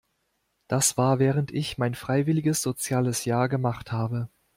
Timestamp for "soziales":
2.63-3.23